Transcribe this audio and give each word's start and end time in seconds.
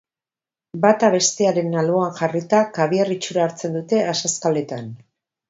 Bata 0.85 1.09
bestearen 1.15 1.77
alboan 1.81 2.15
jarrita, 2.21 2.63
kabiar 2.79 3.13
itxura 3.17 3.45
hartzen 3.45 3.79
dute 3.79 4.01
azazkaletan. 4.17 4.91